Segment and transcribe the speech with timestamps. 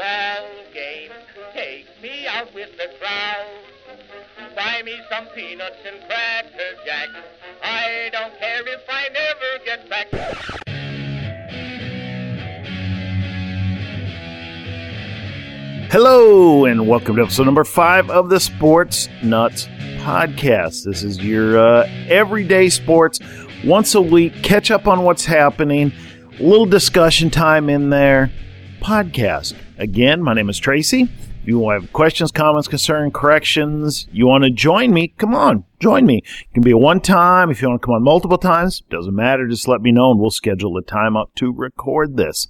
[0.00, 1.10] ball game.
[1.52, 3.44] Take me out with the crowd.
[4.56, 7.08] Buy me some peanuts and cracker jack.
[7.62, 10.08] I don't care if I never get back.
[15.90, 19.66] Hello, and welcome to episode number five of the Sports Nuts
[19.98, 20.84] Podcast.
[20.84, 23.18] This is your uh, everyday sports,
[23.66, 25.92] once a week, catch up on what's happening,
[26.38, 28.32] little discussion time in there,
[28.80, 29.54] podcast.
[29.78, 31.02] Again, my name is Tracy.
[31.02, 36.04] If you have questions, comments, concern, corrections, you want to join me, come on, join
[36.04, 36.18] me.
[36.18, 37.50] It can be a one time.
[37.50, 39.46] If you want to come on multiple times, doesn't matter.
[39.46, 42.48] Just let me know and we'll schedule a time up to record this.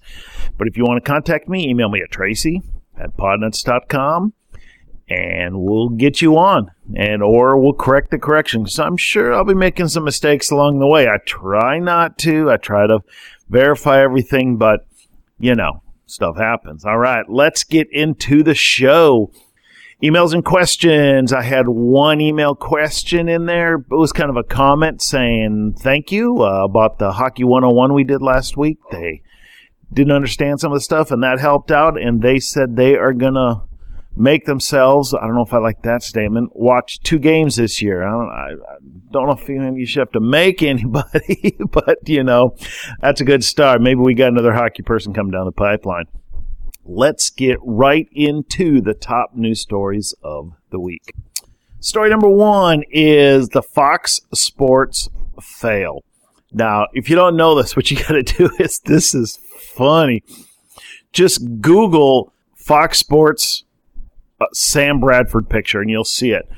[0.58, 2.62] But if you want to contact me, email me at Tracy
[2.98, 4.32] at podnuts.com
[5.08, 8.78] and we'll get you on and or we'll correct the corrections.
[8.78, 11.08] I'm sure I'll be making some mistakes along the way.
[11.08, 12.50] I try not to.
[12.50, 13.00] I try to
[13.48, 14.86] verify everything, but
[15.38, 16.84] you know, stuff happens.
[16.84, 19.32] All right, let's get into the show.
[20.02, 21.32] Emails and questions.
[21.32, 23.74] I had one email question in there.
[23.74, 28.04] It was kind of a comment saying thank you uh, about the Hockey 101 we
[28.04, 28.78] did last week.
[28.90, 29.22] They
[29.92, 32.00] didn't understand some of the stuff, and that helped out.
[32.00, 33.62] And they said they are gonna
[34.16, 35.14] make themselves.
[35.14, 36.54] I don't know if I like that statement.
[36.54, 38.02] Watch two games this year.
[38.02, 38.30] I don't.
[38.30, 38.76] I, I
[39.10, 42.56] don't know if you should have to make anybody, but you know,
[43.00, 43.80] that's a good start.
[43.80, 46.06] Maybe we got another hockey person coming down the pipeline.
[46.84, 51.12] Let's get right into the top news stories of the week.
[51.78, 55.08] Story number one is the Fox Sports
[55.40, 56.02] fail.
[56.52, 60.22] Now, if you don't know this, what you got to do is this is funny.
[61.12, 63.64] Just Google Fox Sports
[64.52, 66.48] Sam Bradford picture and you'll see it.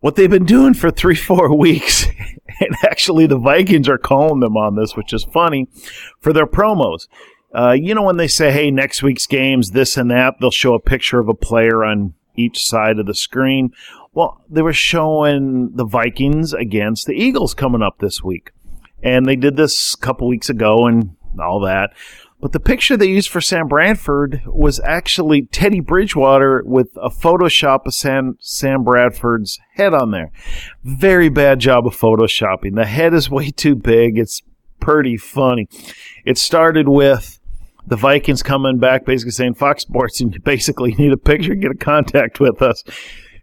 [0.00, 2.06] What they've been doing for three, four weeks,
[2.60, 5.68] and actually the Vikings are calling them on this, which is funny,
[6.20, 7.08] for their promos.
[7.54, 10.74] Uh, you know, when they say, hey, next week's games, this and that, they'll show
[10.74, 13.72] a picture of a player on each side of the screen.
[14.12, 18.52] Well, they were showing the Vikings against the Eagles coming up this week.
[19.02, 21.90] And they did this a couple weeks ago and all that.
[22.40, 27.84] But the picture they used for Sam Bradford was actually Teddy Bridgewater with a Photoshop
[27.84, 30.30] of Sam, Sam Bradford's head on there.
[30.84, 32.76] Very bad job of Photoshopping.
[32.76, 34.18] The head is way too big.
[34.18, 34.42] It's
[34.78, 35.68] pretty funny.
[36.24, 37.40] It started with
[37.86, 41.76] the Vikings coming back, basically saying, Fox Sports, you basically need a picture, get a
[41.76, 42.84] contact with us.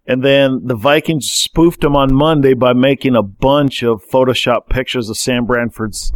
[0.08, 5.10] And then the Vikings spoofed them on Monday by making a bunch of Photoshop pictures
[5.10, 6.14] of Sam Bradford's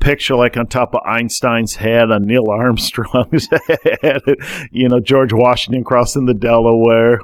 [0.00, 3.48] picture like on top of Einstein's head, on Neil Armstrong's
[4.02, 4.22] head,
[4.70, 7.20] you know, George Washington crossing the Delaware.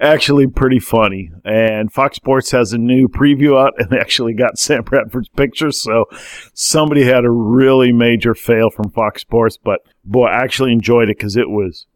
[0.00, 1.30] Actually, pretty funny.
[1.44, 5.70] And Fox Sports has a new preview out and they actually got Sam Bradford's picture.
[5.70, 6.06] So
[6.54, 11.18] somebody had a really major fail from Fox Sports, but boy, I actually enjoyed it
[11.18, 11.86] because it was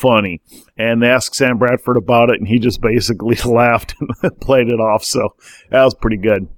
[0.00, 0.40] funny.
[0.78, 4.80] And they asked Sam Bradford about it and he just basically laughed and played it
[4.80, 5.04] off.
[5.04, 5.30] So
[5.70, 6.48] that was pretty good.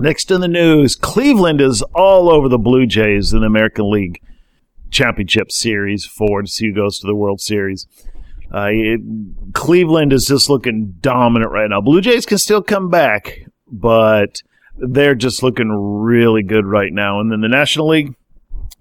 [0.00, 4.22] Next in the news, Cleveland is all over the Blue Jays in the American League
[4.90, 7.86] Championship Series for to see who goes to the World Series.
[8.54, 9.00] Uh, it,
[9.54, 11.80] Cleveland is just looking dominant right now.
[11.80, 14.40] Blue Jays can still come back, but
[14.76, 17.20] they're just looking really good right now.
[17.20, 18.14] And then the National League,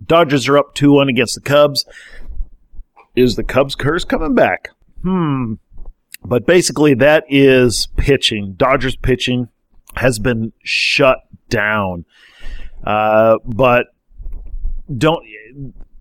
[0.05, 1.83] Dodgers are up 2 1 against the Cubs.
[3.15, 4.69] Is the Cubs curse coming back?
[5.01, 5.53] Hmm.
[6.23, 8.53] But basically, that is pitching.
[8.53, 9.49] Dodgers pitching
[9.97, 11.19] has been shut
[11.49, 12.05] down.
[12.85, 13.87] Uh, but
[14.95, 15.23] don't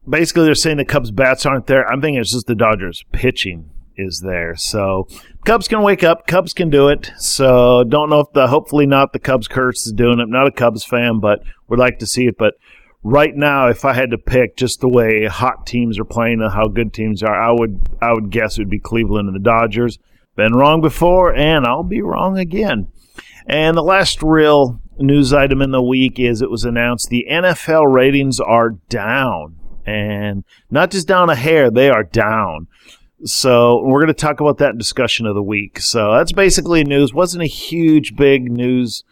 [0.08, 1.86] basically they're saying the Cubs bats aren't there.
[1.90, 4.54] I'm thinking it's just the Dodgers pitching is there.
[4.56, 5.08] So
[5.44, 6.26] Cubs can wake up.
[6.26, 7.10] Cubs can do it.
[7.18, 10.28] So don't know if the hopefully not the Cubs curse is doing it.
[10.28, 12.36] Not a Cubs fan, but would like to see it.
[12.38, 12.54] But
[13.02, 16.52] right now, if I had to pick just the way hot teams are playing and
[16.52, 19.40] how good teams are, I would I would guess it would be Cleveland and the
[19.40, 19.98] Dodgers.
[20.36, 22.88] Been wrong before, and I'll be wrong again.
[23.46, 27.92] And the last real news item in the week is it was announced the NFL
[27.92, 29.56] ratings are down.
[29.86, 32.66] And not just down a hair, they are down.
[33.24, 35.80] So we're going to talk about that discussion of the week.
[35.80, 37.14] So that's basically news.
[37.14, 39.04] Wasn't a huge, big news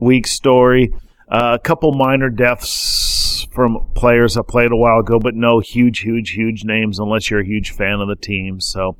[0.00, 0.92] week story.
[1.28, 6.00] Uh, a couple minor deaths from players I played a while ago, but no huge,
[6.00, 8.60] huge, huge names unless you're a huge fan of the team.
[8.60, 8.96] So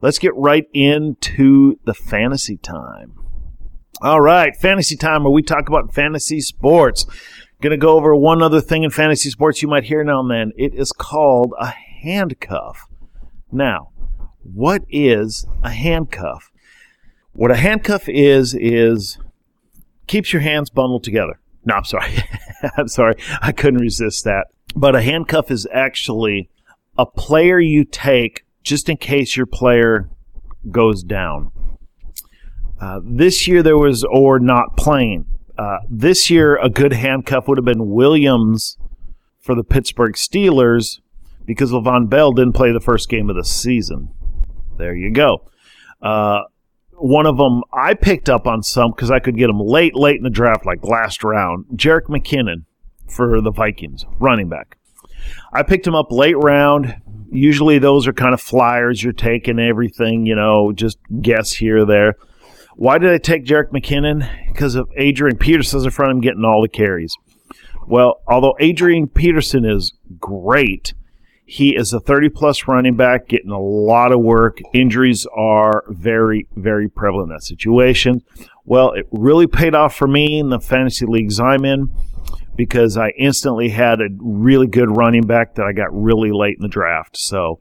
[0.00, 3.14] let's get right into the fantasy time.
[4.00, 7.04] All right, fantasy time where we talk about fantasy sports.
[7.60, 10.30] Going to go over one other thing in fantasy sports you might hear now and
[10.30, 10.52] then.
[10.56, 12.86] It is called a handcuff.
[13.50, 13.90] Now,
[14.42, 16.52] what is a handcuff?
[17.32, 19.18] What a handcuff is is
[20.06, 21.40] keeps your hands bundled together.
[21.64, 22.12] No, I'm sorry.
[22.76, 23.16] I'm sorry.
[23.42, 24.46] I couldn't resist that.
[24.76, 26.50] But a handcuff is actually
[26.96, 30.08] a player you take just in case your player
[30.70, 31.50] goes down.
[32.80, 35.26] Uh, this year there was or not playing.
[35.56, 38.78] Uh, this year a good handcuff would have been Williams
[39.40, 41.00] for the Pittsburgh Steelers
[41.44, 44.10] because Le'Veon Bell didn't play the first game of the season.
[44.76, 45.48] There you go.
[46.00, 46.42] Uh,
[46.92, 50.16] one of them I picked up on some because I could get them late, late
[50.16, 51.66] in the draft, like last round.
[51.74, 52.64] Jerick McKinnon
[53.08, 54.76] for the Vikings, running back.
[55.52, 56.96] I picked him up late round.
[57.30, 61.84] Usually those are kind of flyers you're taking everything, you know, just guess here or
[61.84, 62.16] there.
[62.78, 64.30] Why did I take Jerick McKinnon?
[64.46, 67.16] Because of Adrian Peterson's in front of him getting all the carries.
[67.88, 70.94] Well, although Adrian Peterson is great,
[71.44, 74.58] he is a 30 plus running back, getting a lot of work.
[74.72, 78.22] Injuries are very, very prevalent in that situation.
[78.64, 81.90] Well, it really paid off for me in the fantasy leagues I'm in
[82.54, 86.62] because I instantly had a really good running back that I got really late in
[86.62, 87.16] the draft.
[87.16, 87.58] So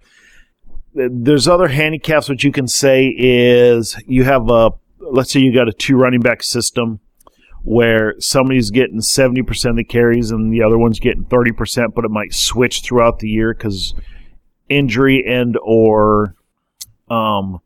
[0.94, 2.30] there's other handicaps.
[2.30, 6.22] What you can say is you have a, let's say you got a two running
[6.22, 7.00] back system
[7.64, 12.12] where somebody's getting 70% of the carries and the other one's getting 30%, but it
[12.12, 13.94] might switch throughout the year because
[14.70, 16.36] injury and or,
[17.10, 17.60] um,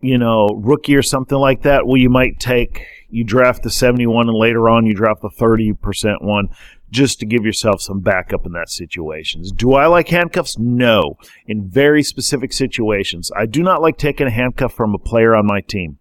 [0.00, 1.86] you know, rookie or something like that.
[1.86, 6.22] Well, you might take, you draft the 71 and later on you draft the 30%
[6.22, 6.48] one
[6.90, 9.52] just to give yourself some backup in that situations.
[9.52, 10.58] Do I like handcuffs?
[10.58, 11.16] No.
[11.46, 13.30] In very specific situations.
[13.36, 15.99] I do not like taking a handcuff from a player on my team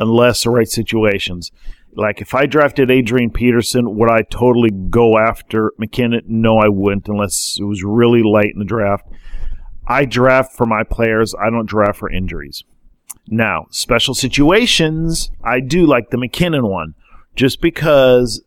[0.00, 1.52] unless the right situations.
[1.92, 6.22] Like if I drafted Adrian Peterson, would I totally go after McKinnon?
[6.26, 9.06] No, I wouldn't unless it was really late in the draft.
[9.86, 11.34] I draft for my players.
[11.34, 12.64] I don't draft for injuries.
[13.28, 16.94] Now, special situations, I do like the McKinnon one,
[17.36, 18.42] just because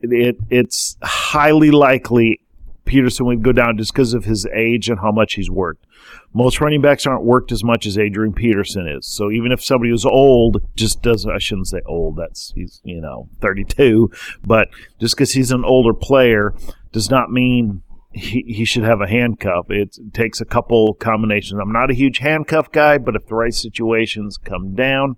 [0.00, 2.40] it, it's highly likely
[2.84, 5.84] Peterson would go down just because of his age and how much he's worked.
[6.32, 9.06] Most running backs aren't worked as much as Adrian Peterson is.
[9.06, 13.00] So even if somebody who's old just doesn't, I shouldn't say old, that's, he's, you
[13.00, 14.10] know, 32,
[14.44, 14.68] but
[15.00, 16.54] just because he's an older player
[16.92, 17.82] does not mean
[18.12, 19.66] he, he should have a handcuff.
[19.70, 21.60] It takes a couple combinations.
[21.60, 25.16] I'm not a huge handcuff guy, but if the right situations come down,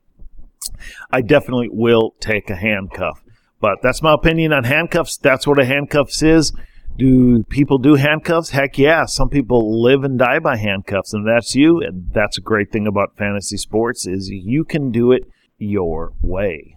[1.11, 3.23] I definitely will take a handcuff.
[3.61, 5.17] But that's my opinion on handcuffs.
[5.17, 6.53] That's what a handcuffs is.
[6.98, 8.50] Do people do handcuffs?
[8.50, 9.06] Heck yeah.
[9.06, 11.80] Some people live and die by handcuffs, and that's you.
[11.80, 15.24] And that's a great thing about fantasy sports is you can do it
[15.58, 16.76] your way.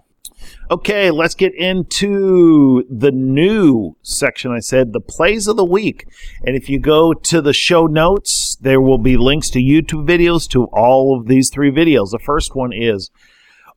[0.70, 4.52] Okay, let's get into the new section.
[4.52, 6.08] I said the plays of the week.
[6.44, 10.48] And if you go to the show notes, there will be links to YouTube videos
[10.50, 12.12] to all of these three videos.
[12.12, 13.12] The first one is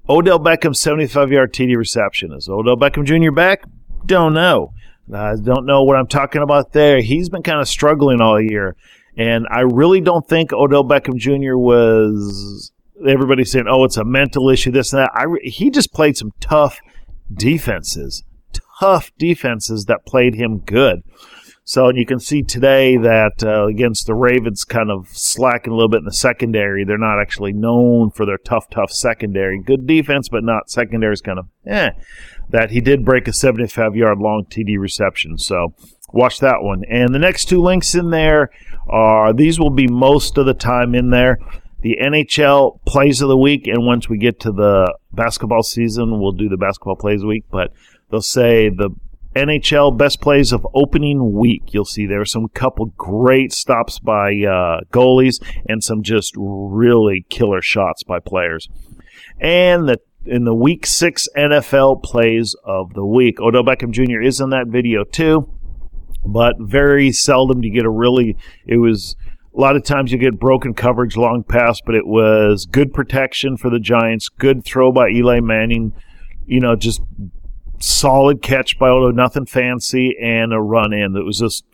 [0.09, 2.33] Odell Beckham 75 yard TD reception.
[2.33, 3.33] Is Odell Beckham Jr.
[3.33, 3.65] back?
[4.07, 4.73] Don't know.
[5.13, 7.01] I don't know what I'm talking about there.
[7.01, 8.77] He's been kind of struggling all year.
[9.17, 11.57] And I really don't think Odell Beckham Jr.
[11.57, 12.73] was.
[13.07, 15.11] Everybody's saying, oh, it's a mental issue, this and that.
[15.15, 16.81] I, he just played some tough
[17.33, 18.25] defenses,
[18.81, 21.03] tough defenses that played him good.
[21.69, 25.91] So you can see today that uh, against the Ravens, kind of slacking a little
[25.91, 26.83] bit in the secondary.
[26.83, 29.61] They're not actually known for their tough, tough secondary.
[29.61, 31.91] Good defense, but not secondary is kind of eh
[32.49, 35.37] that he did break a 75 yard long TD reception.
[35.37, 35.75] So
[36.11, 36.85] watch that one.
[36.89, 38.49] And the next two links in there
[38.89, 41.37] are these will be most of the time in there.
[41.83, 46.33] The NHL plays of the week, and once we get to the basketball season, we'll
[46.33, 47.45] do the basketball plays week.
[47.51, 47.75] But
[48.11, 48.89] they'll say the
[49.39, 51.73] NHL best plays of opening week.
[51.73, 57.25] You'll see there are some couple great stops by uh, goalies and some just really
[57.29, 58.69] killer shots by players.
[59.41, 63.41] And the in the week six NFL plays of the week.
[63.41, 64.21] Odell Beckham Jr.
[64.21, 65.51] is in that video too,
[66.25, 69.17] but very seldom do you get a really, it was,
[69.57, 73.57] a lot of times you get broken coverage, long pass, but it was good protection
[73.57, 75.95] for the Giants, good throw by Eli Manning,
[76.47, 77.01] you know, just
[77.81, 81.13] solid catch by Odell, nothing fancy, and a run in.
[81.13, 81.65] That was just,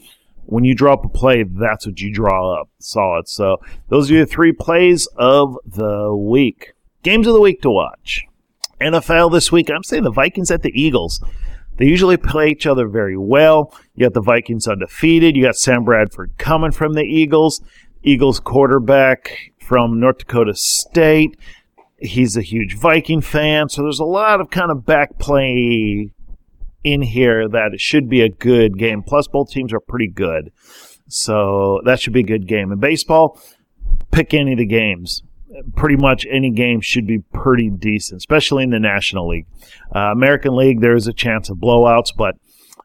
[0.47, 2.69] when you draw up a play, that's what you draw up.
[2.79, 3.29] Solid.
[3.29, 6.73] So those are your three plays of the week.
[7.03, 8.23] Games of the week to watch.
[8.81, 11.23] NFL this week, I'm saying the Vikings at the Eagles.
[11.77, 13.75] They usually play each other very well.
[13.95, 15.37] You got the Vikings undefeated.
[15.37, 17.61] You got Sam Bradford coming from the Eagles.
[18.03, 21.37] Eagles quarterback from North Dakota State.
[22.05, 23.69] He's a huge Viking fan.
[23.69, 26.11] So there's a lot of kind of back play
[26.83, 29.03] in here that it should be a good game.
[29.03, 30.53] Plus, both teams are pretty good.
[31.09, 32.73] So that should be a good game.
[32.73, 33.41] In baseball,
[34.11, 35.23] pick any of the games
[35.77, 39.47] pretty much any game should be pretty decent, especially in the National League.
[39.95, 42.35] Uh, American League, there is a chance of blowouts, but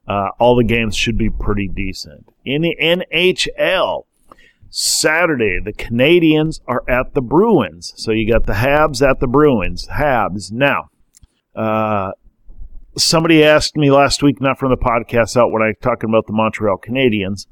[0.08, 2.28] uh, all the games should be pretty decent.
[2.46, 4.06] In the NHL,
[4.70, 7.94] Saturday, the Canadiens are at the Bruins.
[7.98, 9.88] So you got the Habs at the Bruins.
[9.88, 10.52] Habs.
[10.52, 10.90] Now,
[11.56, 12.12] uh,
[12.98, 16.34] somebody asked me last week, not from the podcast out when I talking about the
[16.34, 17.48] Montreal Canadiens,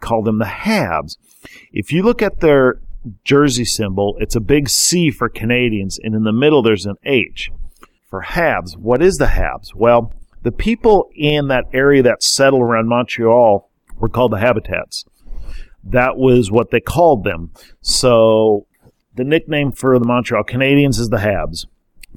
[0.00, 1.16] call them the Habs.
[1.72, 2.80] If you look at their
[3.24, 7.50] jersey symbol, it's a big C for Canadiens, and in the middle there's an H
[8.08, 8.76] for Habs.
[8.76, 9.74] What is the Habs?
[9.74, 15.04] Well, the people in that area that settled around Montreal were called the Habitants.
[15.84, 17.50] That was what they called them.
[17.80, 18.66] So
[19.14, 21.66] the nickname for the Montreal Canadiens is the Habs.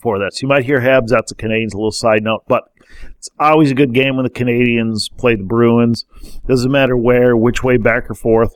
[0.02, 1.08] For that, so you might hear Habs.
[1.08, 1.74] That's the Canadiens.
[1.74, 2.66] A little side note, but
[3.18, 6.06] it's always a good game when the Canadiens play the Bruins.
[6.48, 8.56] Doesn't matter where, which way, back or forth.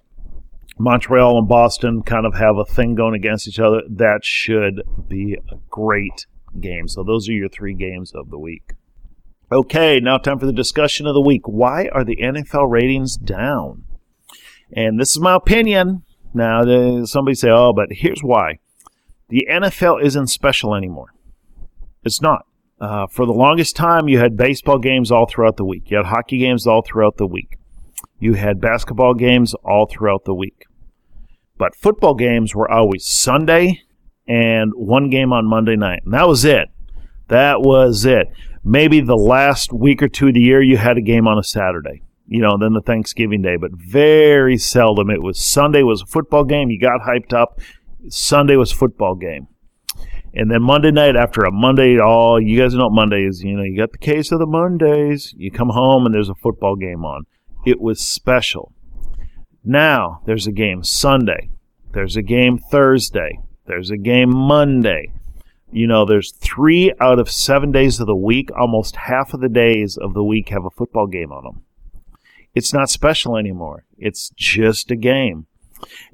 [0.78, 3.82] Montreal and Boston kind of have a thing going against each other.
[3.90, 6.26] That should be a great
[6.60, 6.88] game.
[6.88, 8.74] So those are your three games of the week.
[9.52, 11.48] Okay, now time for the discussion of the week.
[11.48, 13.84] Why are the NFL ratings down?
[14.74, 16.04] And this is my opinion.
[16.34, 16.64] Now,
[17.06, 18.60] somebody say, oh, but here's why.
[19.30, 21.14] The NFL isn't special anymore.
[22.04, 22.46] It's not.
[22.80, 25.90] Uh, for the longest time, you had baseball games all throughout the week.
[25.92, 27.58] You had hockey games all throughout the week.
[28.20, 30.66] You had basketball games all throughout the week.
[31.58, 33.82] But football games were always Sunday
[34.28, 36.04] and one game on Monday night.
[36.06, 36.70] And that was it.
[37.28, 38.28] That was it.
[38.64, 41.44] Maybe the last week or two of the year, you had a game on a
[41.44, 45.10] Saturday you know, then the Thanksgiving day, but very seldom.
[45.10, 46.70] It was Sunday was a football game.
[46.70, 47.60] You got hyped up.
[48.08, 49.48] Sunday was football game.
[50.36, 53.44] And then Monday night after a Monday, all you guys know what Monday is.
[53.44, 55.34] You know, you got the case of the Mondays.
[55.38, 57.26] You come home and there's a football game on.
[57.66, 58.72] It was special.
[59.64, 61.50] Now there's a game Sunday.
[61.94, 63.40] There's a game Thursday.
[63.66, 65.12] There's a game Monday.
[65.72, 68.50] You know, there's three out of seven days of the week.
[68.56, 71.64] Almost half of the days of the week have a football game on them.
[72.56, 73.86] It's not special anymore.
[73.98, 75.46] It's just a game.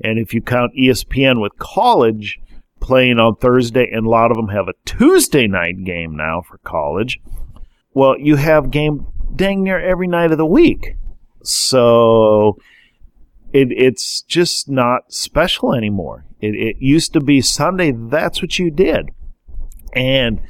[0.04, 2.40] And if you count ESPN with college
[2.80, 6.58] playing on Thursday, and a lot of them have a Tuesday night game now for
[6.60, 7.20] college,
[7.94, 10.98] well, you have game dang near every night of the week.
[11.44, 12.58] So
[13.54, 16.26] it, it's just not special anymore.
[16.42, 19.10] It, it used to be Sunday, that's what you did.
[19.94, 20.42] And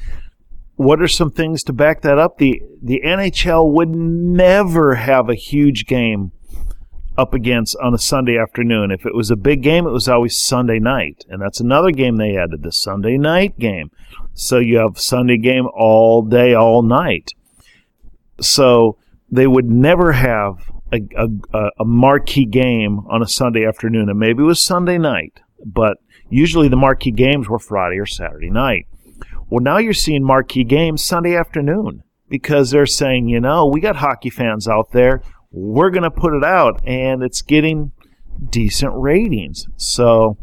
[0.76, 2.38] what are some things to back that up?
[2.38, 6.32] The the NHL would never have a huge game
[7.18, 8.92] up against on a Sunday afternoon.
[8.92, 11.26] If it was a big game, it was always Sunday night.
[11.30, 13.92] And that's another game they added, the Sunday night game.
[14.34, 17.32] So you have Sunday game all day, all night.
[18.42, 18.98] So
[19.32, 24.10] they would never have a, a, a marquee game on a Sunday afternoon.
[24.10, 25.98] And maybe it was Sunday night, but
[26.30, 28.88] usually the marquee games were Friday or Saturday night.
[29.50, 33.98] Well, now you're seeing marquee games Sunday afternoon because they're saying, you know, we got
[33.98, 35.22] hockey fans out there.
[35.52, 37.92] We're going to put it out, and it's getting
[38.50, 39.68] decent ratings.
[39.78, 40.38] So,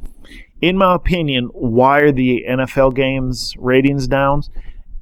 [0.60, 4.42] in my opinion, why are the NFL games ratings down?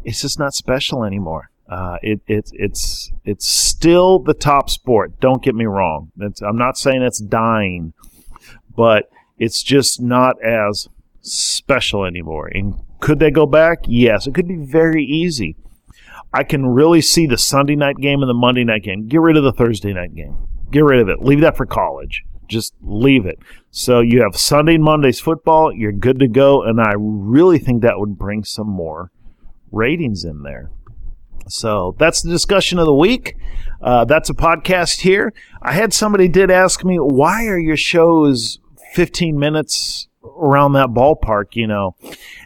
[0.03, 1.51] It's just not special anymore.
[1.69, 5.21] Uh, it, it, it's it's still the top sport.
[5.21, 6.11] Don't get me wrong.
[6.19, 7.93] It's, I'm not saying it's dying,
[8.75, 10.89] but it's just not as
[11.21, 12.49] special anymore.
[12.53, 13.81] And could they go back?
[13.87, 15.57] Yes, it could be very easy.
[16.33, 19.09] I can really see the Sunday night game and the Monday night game.
[19.09, 20.37] Get rid of the Thursday night game.
[20.71, 21.21] Get rid of it.
[21.21, 22.23] Leave that for college.
[22.47, 23.39] Just leave it.
[23.71, 25.73] So you have Sunday and Monday's football.
[25.73, 26.63] You're good to go.
[26.63, 29.11] And I really think that would bring some more
[29.73, 30.71] ratings in there.
[31.49, 33.37] So that's the discussion of the week.
[33.81, 35.33] Uh, that's a podcast here.
[35.63, 38.61] I had somebody did ask me, why are your shows
[38.93, 41.97] 15 minutes around that ballpark, you know.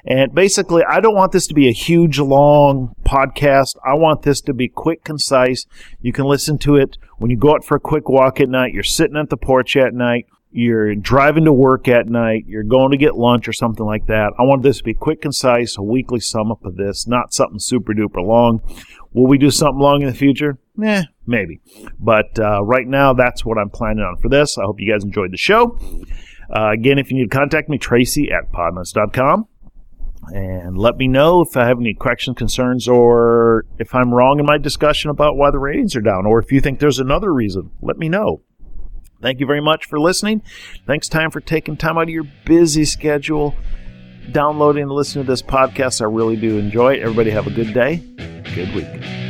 [0.05, 3.77] And basically, I don't want this to be a huge, long podcast.
[3.85, 5.67] I want this to be quick, concise.
[6.01, 8.73] You can listen to it when you go out for a quick walk at night.
[8.73, 10.27] You're sitting at the porch at night.
[10.57, 12.45] You're driving to work at night.
[12.47, 14.33] You're going to get lunch or something like that.
[14.39, 17.59] I want this to be quick, concise, a weekly sum up of this, not something
[17.59, 18.61] super duper long.
[19.13, 20.59] Will we do something long in the future?
[20.81, 21.61] Eh, maybe.
[21.99, 24.57] But uh, right now, that's what I'm planning on for this.
[24.57, 25.77] I hope you guys enjoyed the show.
[26.55, 29.49] Uh, again, if you need to contact me, Tracy at podnuts.com.
[30.33, 34.47] And let me know if I have any questions, concerns, or if I'm wrong in
[34.47, 37.71] my discussion about why the ratings are down, or if you think there's another reason.
[37.83, 38.43] Let me know.
[39.21, 40.43] Thank you very much for listening.
[40.87, 43.55] Thanks, time, for taking time out of your busy schedule,
[44.33, 46.01] downloading and listening to this podcast.
[46.01, 47.01] I really do enjoy it.
[47.01, 47.97] Everybody have a good day,
[48.55, 49.24] good week.